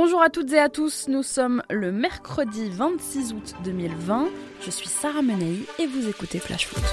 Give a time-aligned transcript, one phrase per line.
[0.00, 4.28] Bonjour à toutes et à tous, nous sommes le mercredi 26 août 2020.
[4.64, 6.84] Je suis Sarah Menei et vous écoutez Flash Foot.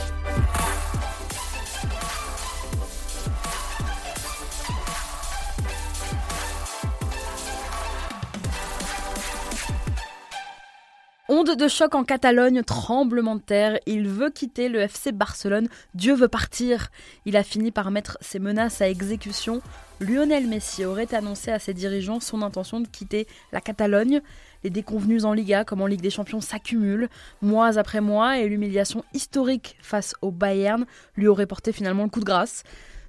[11.45, 16.27] De choc en Catalogne, tremblement de terre, il veut quitter le FC Barcelone, Dieu veut
[16.27, 16.89] partir.
[17.25, 19.61] Il a fini par mettre ses menaces à exécution.
[20.01, 24.21] Lionel Messi aurait annoncé à ses dirigeants son intention de quitter la Catalogne.
[24.63, 27.09] Les déconvenus en Liga comme en Ligue des Champions s'accumulent,
[27.43, 30.85] mois après mois, et l'humiliation historique face au Bayern
[31.15, 32.63] lui aurait porté finalement le coup de grâce.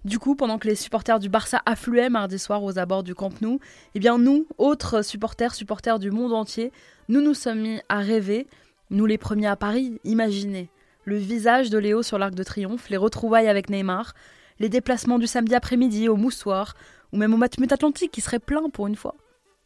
[0.07, 3.41] Du coup, pendant que les supporters du Barça affluaient mardi soir aux abords du Camp
[3.43, 3.59] Nou,
[3.97, 6.71] eh bien nous, autres supporters, supporters du monde entier,
[7.09, 8.47] nous nous sommes mis à rêver,
[8.91, 10.71] nous les premiers à Paris, imaginez
[11.07, 14.15] le visage de Léo sur l'Arc de Triomphe, les retrouvailles avec Neymar,
[14.61, 16.75] les déplacements du samedi après-midi au moussoir,
[17.13, 19.17] ou même au Matmut Atlantique qui serait plein pour une fois.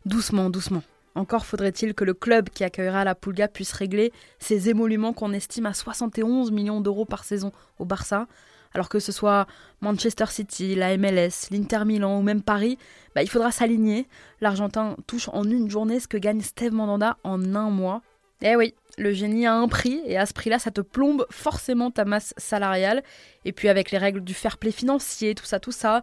[0.06, 0.82] Doucement, doucement.
[1.14, 5.66] Encore faudrait-il que le club qui accueillera la Pulga puisse régler ses émoluments qu'on estime
[5.66, 8.26] à 71 millions d'euros par saison au Barça,
[8.74, 9.46] alors que ce soit
[9.80, 12.78] Manchester City, la MLS, l'Inter Milan ou même Paris,
[13.14, 14.06] bah, il faudra s'aligner.
[14.40, 18.02] L'Argentin touche en une journée ce que gagne Steve Mandanda en un mois.
[18.42, 21.90] Eh oui, le génie a un prix et à ce prix-là, ça te plombe forcément
[21.90, 23.02] ta masse salariale.
[23.44, 26.02] Et puis avec les règles du fair play financier, tout ça, tout ça.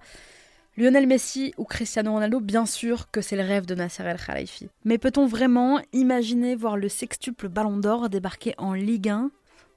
[0.78, 4.70] Lionel Messi ou Cristiano Ronaldo, bien sûr que c'est le rêve de Nasser El Khalifi.
[4.86, 9.32] Mais peut-on vraiment imaginer voir le sextuple Ballon d'Or débarquer en Ligue 1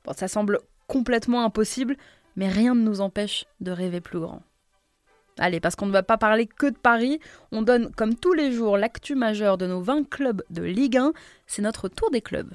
[0.04, 1.96] Bon, ça semble complètement impossible,
[2.40, 4.42] mais rien ne nous empêche de rêver plus grand.
[5.38, 7.20] Allez, parce qu'on ne va pas parler que de Paris,
[7.52, 11.12] on donne comme tous les jours l'actu majeur de nos 20 clubs de Ligue 1,
[11.46, 12.50] c'est notre tour des clubs.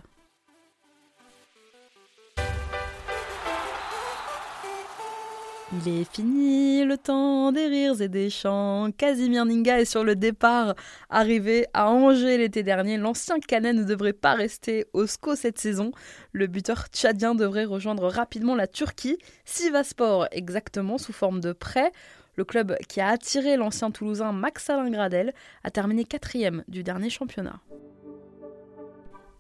[5.77, 8.91] Il est fini le temps des rires et des chants.
[8.97, 10.75] Casimir Ninga est sur le départ.
[11.09, 15.91] Arrivé à Angers l'été dernier, l'ancien Canet ne devrait pas rester au SCO cette saison.
[16.31, 21.91] Le buteur tchadien devrait rejoindre rapidement la Turquie, Sivaspor exactement sous forme de prêt.
[22.35, 25.33] Le club qui a attiré l'ancien Toulousain Max Alain Gradel
[25.63, 27.59] a terminé quatrième du dernier championnat.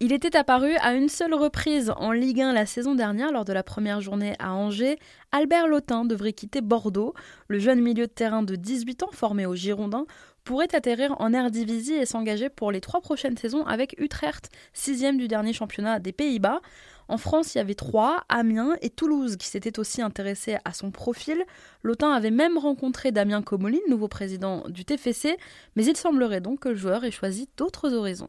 [0.01, 3.53] Il était apparu à une seule reprise en Ligue 1 la saison dernière lors de
[3.53, 4.99] la première journée à Angers.
[5.31, 7.13] Albert Lotin devrait quitter Bordeaux.
[7.47, 10.05] Le jeune milieu de terrain de 18 ans formé au Girondins
[10.43, 15.29] pourrait atterrir en Eredivisie et s'engager pour les trois prochaines saisons avec Utrecht, sixième du
[15.29, 16.59] dernier championnat des Pays-Bas.
[17.07, 20.91] En France, il y avait Troyes, Amiens et Toulouse qui s'étaient aussi intéressés à son
[20.91, 21.41] profil.
[21.83, 25.37] Lotin avait même rencontré Damien Comolli, nouveau président du TFC,
[25.77, 28.27] mais il semblerait donc que le joueur ait choisi d'autres horizons.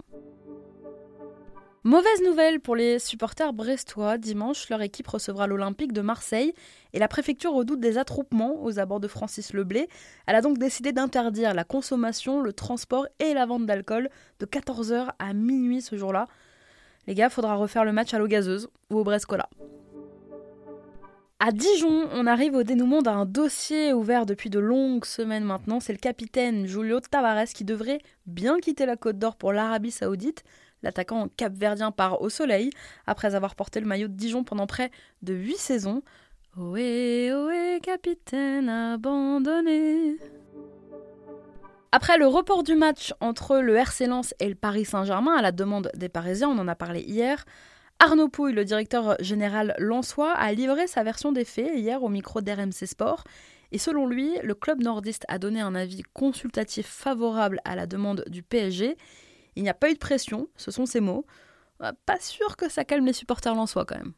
[1.86, 4.18] Mauvaise nouvelle pour les supporters brestois.
[4.18, 6.52] Dimanche, leur équipe recevra l'Olympique de Marseille
[6.92, 9.88] et la préfecture redoute des attroupements aux abords de Francis Leblé.
[10.26, 14.10] Elle a donc décidé d'interdire la consommation, le transport et la vente d'alcool
[14.40, 16.26] de 14h à minuit ce jour-là.
[17.06, 19.48] Les gars, faudra refaire le match à l'eau gazeuse ou au Brescola.
[21.38, 25.78] À Dijon, on arrive au dénouement d'un dossier ouvert depuis de longues semaines maintenant.
[25.78, 30.42] C'est le capitaine Julio Tavares qui devrait bien quitter la Côte d'Or pour l'Arabie Saoudite.
[30.82, 32.70] L'attaquant capverdien part au soleil
[33.06, 34.90] après avoir porté le maillot de Dijon pendant près
[35.22, 36.02] de 8 saisons.
[36.58, 40.16] Ohé, ohé, capitaine abandonné.
[41.92, 45.52] Après le report du match entre le RC Lens et le Paris Saint-Germain à la
[45.52, 47.44] demande des Parisiens, on en a parlé hier,
[47.98, 52.42] Arnaud Pouille, le directeur général lensois, a livré sa version des faits hier au micro
[52.42, 53.24] d'RMC Sport.
[53.72, 58.24] Et selon lui, le club nordiste a donné un avis consultatif favorable à la demande
[58.28, 58.96] du PSG.
[59.56, 61.26] Il n'y a pas eu de pression, ce sont ses mots.
[61.82, 64.12] Euh, pas sûr que ça calme les supporters lensois quand même.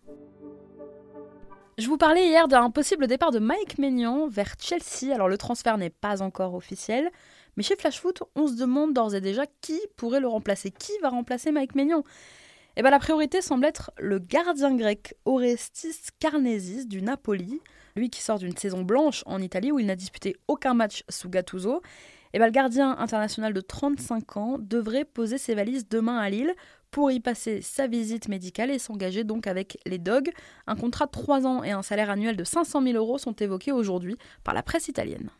[1.78, 5.14] Je vous parlais hier d'un possible départ de Mike Maignan vers Chelsea.
[5.14, 7.08] Alors le transfert n'est pas encore officiel,
[7.56, 10.72] mais chez Flash Foot, on se demande d'ores et déjà qui pourrait le remplacer.
[10.72, 12.02] Qui va remplacer Mike Maignan?
[12.76, 17.60] Eh bien la priorité semble être le gardien grec Orestis Karnesis du Napoli,
[17.94, 21.28] lui qui sort d'une saison blanche en Italie où il n'a disputé aucun match sous
[21.28, 21.80] Gattuso
[22.32, 26.54] eh ben, le gardien international de 35 ans devrait poser ses valises demain à Lille
[26.90, 30.30] pour y passer sa visite médicale et s'engager donc avec les Dogs.
[30.66, 33.72] Un contrat de 3 ans et un salaire annuel de 500 000 euros sont évoqués
[33.72, 35.30] aujourd'hui par la presse italienne.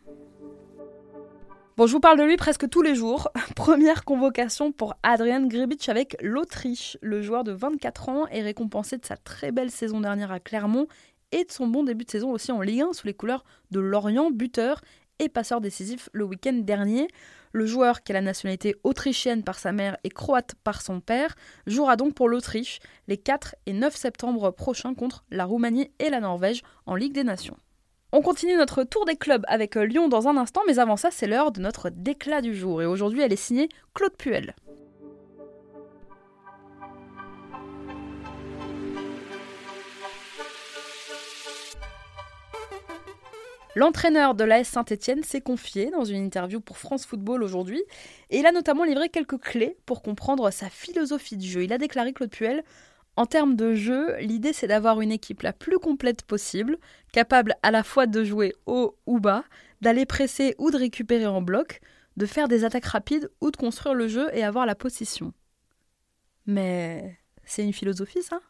[1.79, 3.31] Bon, je vous parle de lui presque tous les jours.
[3.55, 6.99] Première convocation pour Adrian Gribic avec l'Autriche.
[7.03, 10.89] Le joueur de 24 ans est récompensé de sa très belle saison dernière à Clermont
[11.31, 13.79] et de son bon début de saison aussi en Ligue 1 sous les couleurs de
[13.79, 14.81] Lorient, buteur
[15.19, 17.09] et passeur décisif le week-end dernier.
[17.53, 21.35] Le joueur, qui a la nationalité autrichienne par sa mère et croate par son père,
[21.67, 26.21] jouera donc pour l'Autriche les 4 et 9 septembre prochains contre la Roumanie et la
[26.21, 27.57] Norvège en Ligue des Nations.
[28.13, 31.27] On continue notre tour des clubs avec Lyon dans un instant, mais avant ça, c'est
[31.27, 32.81] l'heure de notre déclat du jour.
[32.81, 34.55] Et aujourd'hui, elle est signée Claude Puel.
[43.79, 47.81] L'entraîneur de l'AS Saint-Etienne s'est confié dans une interview pour France Football aujourd'hui
[48.29, 51.63] et il a notamment livré quelques clés pour comprendre sa philosophie de jeu.
[51.63, 52.65] Il a déclaré Claude Puel
[53.15, 56.77] en termes de jeu, l'idée c'est d'avoir une équipe la plus complète possible,
[57.13, 59.45] capable à la fois de jouer haut ou bas,
[59.81, 61.81] d'aller presser ou de récupérer en bloc,
[62.17, 65.33] de faire des attaques rapides ou de construire le jeu et avoir la position.
[66.47, 68.41] Mais c'est une philosophie ça?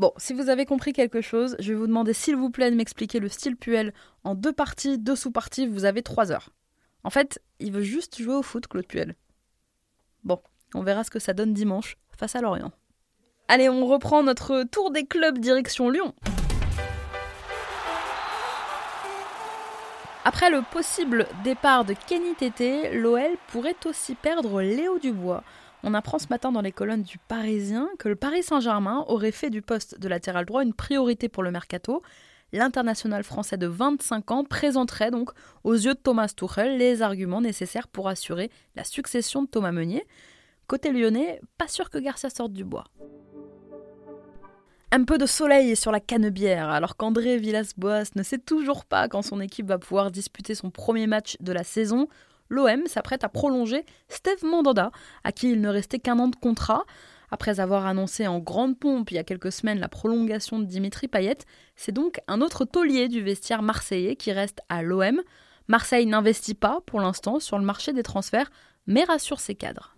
[0.00, 2.74] Bon, si vous avez compris quelque chose, je vais vous demander s'il vous plaît de
[2.74, 3.92] m'expliquer le style Puel
[4.24, 6.48] en deux parties, deux sous-parties, vous avez trois heures.
[7.04, 9.14] En fait, il veut juste jouer au foot, Claude Puel.
[10.24, 10.40] Bon,
[10.74, 12.72] on verra ce que ça donne dimanche face à Lorient.
[13.48, 16.14] Allez, on reprend notre tour des clubs direction Lyon.
[20.24, 25.44] Après le possible départ de Kenny Tété, l'OL pourrait aussi perdre Léo Dubois.
[25.82, 29.48] On apprend ce matin dans les colonnes du Parisien que le Paris Saint-Germain aurait fait
[29.48, 32.02] du poste de latéral droit une priorité pour le mercato.
[32.52, 35.30] L'international français de 25 ans présenterait donc
[35.64, 40.04] aux yeux de Thomas Tuchel les arguments nécessaires pour assurer la succession de Thomas Meunier.
[40.66, 42.84] Côté lyonnais, pas sûr que Garcia sorte du bois.
[44.92, 49.22] Un peu de soleil sur la canebière, alors qu'André Villas-Boas ne sait toujours pas quand
[49.22, 52.08] son équipe va pouvoir disputer son premier match de la saison.
[52.50, 54.90] L'OM s'apprête à prolonger Steve Mandanda,
[55.24, 56.84] à qui il ne restait qu'un an de contrat.
[57.30, 61.06] Après avoir annoncé en grande pompe il y a quelques semaines la prolongation de Dimitri
[61.06, 61.38] Payet,
[61.76, 65.22] c'est donc un autre taulier du vestiaire marseillais qui reste à l'OM.
[65.68, 68.50] Marseille n'investit pas pour l'instant sur le marché des transferts,
[68.86, 69.96] mais rassure ses cadres.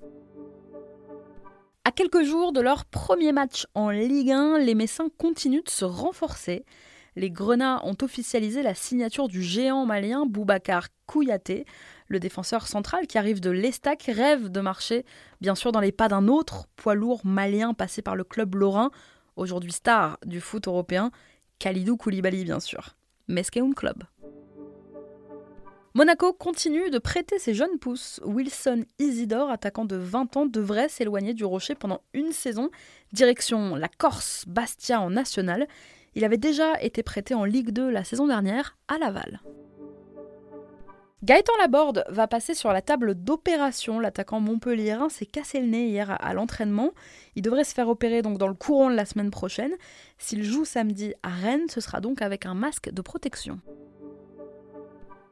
[1.84, 5.84] À quelques jours de leur premier match en Ligue 1, les Messins continuent de se
[5.84, 6.64] renforcer.
[7.16, 11.66] Les Grenats ont officialisé la signature du géant malien Boubacar Kouyaté.
[12.12, 15.06] Le défenseur central qui arrive de l'Estac rêve de marcher,
[15.40, 18.90] bien sûr, dans les pas d'un autre poids lourd malien passé par le club lorrain,
[19.36, 21.10] aujourd'hui star du foot européen,
[21.58, 22.96] Khalidou Koulibaly, bien sûr.
[23.28, 24.04] Meskeun Club.
[25.94, 28.20] Monaco continue de prêter ses jeunes pousses.
[28.26, 32.68] Wilson Isidore, attaquant de 20 ans, devrait s'éloigner du rocher pendant une saison,
[33.14, 35.66] direction la Corse, Bastia en national.
[36.14, 39.40] Il avait déjà été prêté en Ligue 2 la saison dernière à Laval.
[41.24, 44.00] Gaëtan Laborde va passer sur la table d'opération.
[44.00, 46.90] L'attaquant montpelliérain s'est cassé le nez hier à l'entraînement.
[47.36, 49.70] Il devrait se faire opérer donc dans le courant de la semaine prochaine.
[50.18, 53.60] S'il joue samedi à Rennes, ce sera donc avec un masque de protection.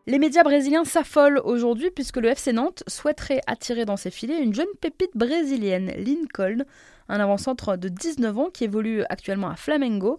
[0.06, 4.54] Les médias brésiliens s'affolent aujourd'hui puisque le FC Nantes souhaiterait attirer dans ses filets une
[4.54, 6.66] jeune pépite brésilienne, Lincoln,
[7.08, 10.18] un avant-centre de 19 ans qui évolue actuellement à Flamengo.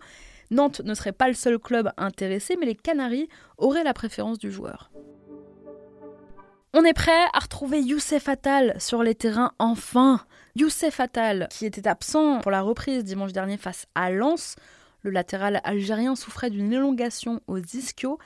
[0.50, 4.52] Nantes ne serait pas le seul club intéressé, mais les Canaries auraient la préférence du
[4.52, 4.92] joueur.
[6.74, 10.22] On est prêt à retrouver Youssef Attal sur les terrains enfin.
[10.56, 14.56] Youssef Attal, qui était absent pour la reprise dimanche dernier face à Lens,
[15.02, 18.20] le latéral algérien souffrait d'une élongation aux ischios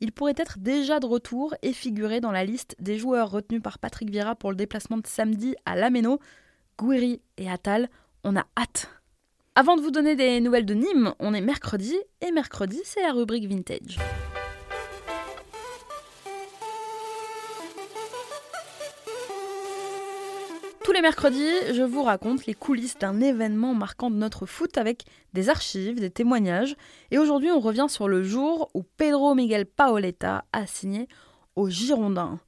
[0.00, 3.78] il pourrait être déjà de retour et figurer dans la liste des joueurs retenus par
[3.78, 6.18] Patrick Vieira pour le déplacement de samedi à Lameno.
[6.78, 7.90] Gouiri et Attal,
[8.24, 8.88] on a hâte.
[9.54, 13.12] Avant de vous donner des nouvelles de Nîmes, on est mercredi et mercredi, c'est la
[13.12, 13.98] rubrique vintage.
[20.90, 25.04] Tous les mercredis, je vous raconte les coulisses d'un événement marquant de notre foot avec
[25.34, 26.74] des archives, des témoignages.
[27.12, 31.06] Et aujourd'hui, on revient sur le jour où Pedro Miguel Paoletta a signé
[31.54, 32.40] aux Girondins.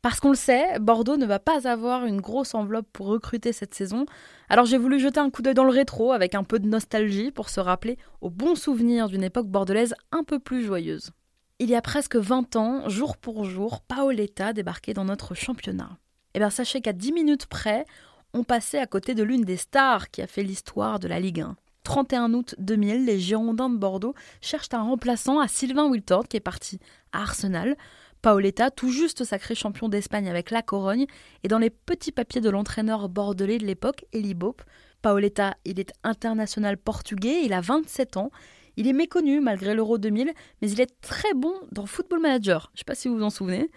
[0.00, 3.74] Parce qu'on le sait, Bordeaux ne va pas avoir une grosse enveloppe pour recruter cette
[3.74, 4.06] saison.
[4.48, 7.30] Alors j'ai voulu jeter un coup d'œil dans le rétro avec un peu de nostalgie
[7.30, 11.10] pour se rappeler aux bons souvenirs d'une époque bordelaise un peu plus joyeuse.
[11.58, 15.98] Il y a presque 20 ans, jour pour jour, Paoletta débarquait dans notre championnat.
[16.36, 17.86] Eh bien, sachez qu'à 10 minutes près,
[18.34, 21.40] on passait à côté de l'une des stars qui a fait l'histoire de la Ligue
[21.40, 21.56] 1.
[21.82, 26.40] 31 août 2000, les Girondins de Bordeaux cherchent un remplaçant à Sylvain Wiltord qui est
[26.40, 26.78] parti
[27.12, 27.74] à Arsenal.
[28.20, 31.06] Paoletta, tout juste sacré champion d'Espagne avec la Corogne,
[31.42, 34.62] et dans les petits papiers de l'entraîneur bordelais de l'époque, Eli Bope.
[35.00, 38.30] Paoletta, il est international portugais, il a 27 ans,
[38.76, 42.68] il est méconnu malgré l'Euro 2000, mais il est très bon dans Football Manager.
[42.74, 43.70] Je ne sais pas si vous vous en souvenez.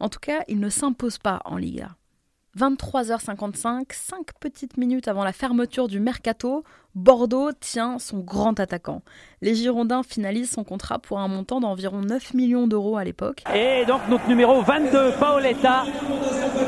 [0.00, 1.96] En tout cas, il ne s'impose pas en Liga.
[2.56, 6.64] 23h55, 5 petites minutes avant la fermeture du mercato,
[6.94, 9.02] Bordeaux tient son grand attaquant.
[9.40, 13.44] Les Girondins finalisent son contrat pour un montant d'environ 9 millions d'euros à l'époque.
[13.54, 15.84] Et donc notre numéro 22, Paoletta,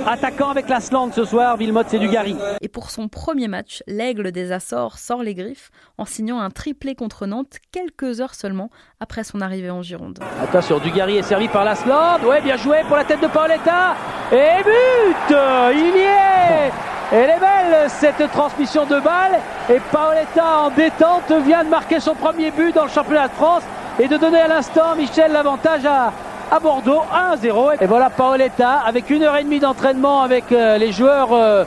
[0.07, 2.37] attaquant avec la slant ce soir, Villemotte c'est du Gary.
[2.61, 6.95] Et pour son premier match, l'aigle des Açores sort les griffes en signant un triplé
[6.95, 10.21] contre Nantes quelques heures seulement après son arrivée en Gironde.
[10.43, 12.21] Attention, Dugarry est servi par la slant.
[12.25, 13.97] Ouais, bien joué pour la tête de Paoletta.
[14.31, 15.35] Et but
[15.75, 19.41] Il y est Elle est belle cette transmission de balle.
[19.69, 23.63] Et Paoletta en détente vient de marquer son premier but dans le championnat de France
[23.99, 26.13] et de donner à l'instant Michel l'avantage à,
[26.53, 27.79] à Bordeaux 1-0.
[27.81, 31.65] Et voilà Paoletta avec une heure et demie d'entraînement avec euh, les joueurs euh,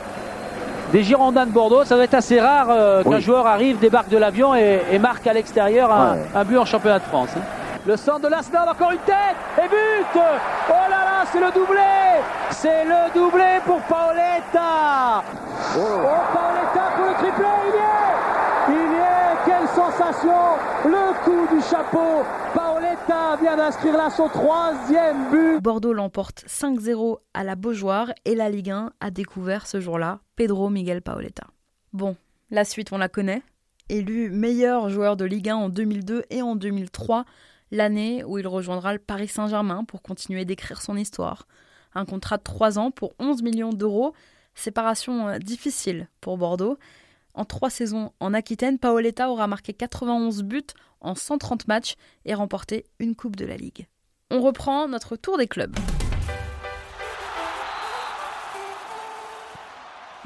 [0.92, 1.84] des Girondins de Bordeaux.
[1.84, 5.34] Ça doit être assez rare euh, qu'un joueur arrive, débarque de l'avion et, marque à
[5.34, 7.28] l'extérieur un, but en championnat de France.
[7.36, 7.42] Hein.
[7.86, 12.03] Le centre de l'Asnod, encore une tête et but Oh là là, c'est le doublé
[12.50, 15.22] C'est le doublé pour Paoletta
[15.76, 15.80] Oh,
[16.32, 21.60] Paoletta pour le triplé, il y est Il y est Quelle sensation Le coup du
[21.62, 22.22] chapeau
[22.54, 28.48] Paoletta vient d'inscrire là son troisième but Bordeaux l'emporte 5-0 à la Beaujoire et la
[28.48, 31.46] Ligue 1 a découvert ce jour-là Pedro Miguel Paoletta.
[31.92, 32.16] Bon,
[32.50, 33.42] la suite on la connaît.
[33.88, 37.24] Élu meilleur joueur de Ligue 1 en 2002 et en 2003,
[37.70, 41.46] l'année où il rejoindra le Paris Saint-Germain pour continuer d'écrire son histoire.
[41.94, 44.14] Un contrat de 3 ans pour 11 millions d'euros,
[44.54, 46.78] séparation euh, difficile pour Bordeaux.
[47.34, 50.62] En trois saisons en Aquitaine, Paoletta aura marqué 91 buts
[51.00, 53.88] en 130 matchs et remporté une Coupe de la Ligue.
[54.30, 55.76] On reprend notre tour des clubs.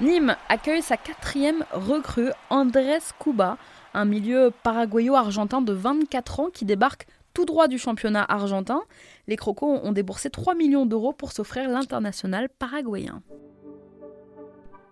[0.00, 3.58] Nîmes accueille sa quatrième recrue, Andrés Cuba,
[3.94, 7.08] un milieu paraguayo-argentin de 24 ans qui débarque
[7.38, 8.82] tout droit du championnat argentin,
[9.28, 13.22] les Crocos ont déboursé 3 millions d'euros pour s'offrir l'international paraguayen.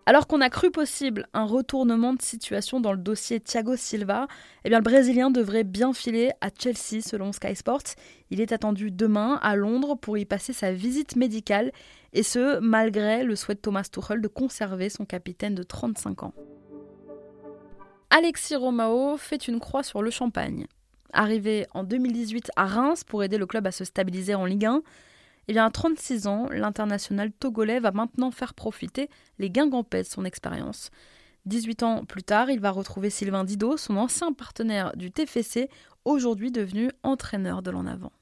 [0.07, 4.29] Alors qu'on a cru possible un retournement de situation dans le dossier Thiago Silva,
[4.65, 7.97] eh bien le Brésilien devrait bien filer à Chelsea selon Sky Sports.
[8.31, 11.73] Il est attendu demain à Londres pour y passer sa visite médicale
[12.12, 16.35] et ce malgré le souhait de Thomas Tuchel de conserver son capitaine de 35 ans.
[18.11, 20.69] Alexis Romao fait une croix sur le champagne.
[21.18, 24.82] Arrivé en 2018 à Reims pour aider le club à se stabiliser en Ligue 1,
[25.49, 29.08] eh bien à 36 ans, l'international togolais va maintenant faire profiter
[29.38, 30.90] les Guingampais de son expérience.
[31.46, 35.70] 18 ans plus tard, il va retrouver Sylvain Didot, son ancien partenaire du TFC,
[36.04, 38.12] aujourd'hui devenu entraîneur de l'en avant.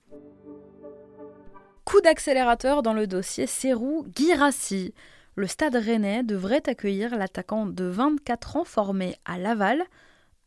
[1.85, 4.95] Coup d'accélérateur dans le dossier Serrou Girassi.
[5.35, 9.83] Le stade rennais devrait accueillir l'attaquant de 24 ans formé à Laval,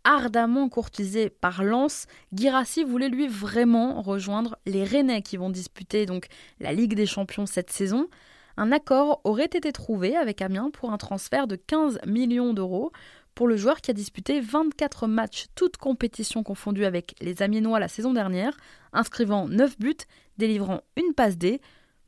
[0.07, 6.27] ardemment courtisé par Lens, Girassi voulait lui vraiment rejoindre les Rennais qui vont disputer donc
[6.61, 8.07] la Ligue des Champions cette saison.
[8.55, 12.93] Un accord aurait été trouvé avec Amiens pour un transfert de 15 millions d'euros
[13.35, 17.89] pour le joueur qui a disputé 24 matchs, toutes compétitions confondues avec les Amiénois la
[17.89, 18.55] saison dernière,
[18.93, 19.93] inscrivant 9 buts,
[20.37, 21.59] délivrant une passe D.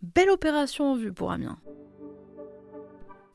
[0.02, 1.60] Belle opération en vue pour Amiens.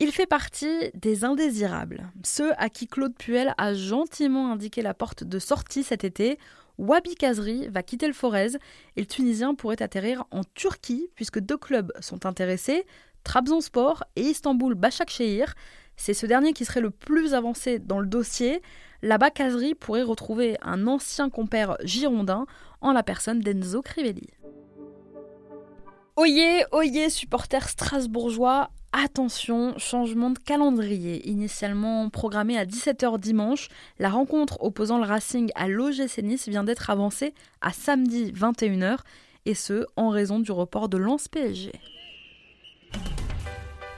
[0.04, 5.24] Il fait partie des indésirables, ceux à qui Claude Puel a gentiment indiqué la porte
[5.24, 6.38] de sortie cet été.
[6.76, 8.48] Wabi Kazri va quitter le Forez
[8.96, 12.84] et le Tunisien pourrait atterrir en Turquie puisque deux clubs sont intéressés,
[13.24, 15.54] Trabzonspor et Istanbul Başakşehir.
[15.96, 18.60] C'est ce dernier qui serait le plus avancé dans le dossier.
[19.00, 22.44] Là-bas, Kazri pourrait retrouver un ancien compère girondin
[22.82, 24.28] en la personne d'Enzo Crivelli.
[26.16, 31.28] Oyez, oyez, supporters strasbourgeois, Attention, changement de calendrier.
[31.28, 36.90] Initialement programmé à 17h dimanche, la rencontre opposant le Racing à l'OGC Nice vient d'être
[36.90, 38.98] avancée à samedi 21h,
[39.46, 41.72] et ce, en raison du report de Lance PSG.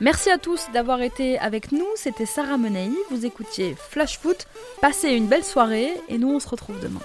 [0.00, 4.46] Merci à tous d'avoir été avec nous, c'était Sarah Menei, vous écoutiez Flash Foot,
[4.80, 7.02] passez une belle soirée et nous on se retrouve demain.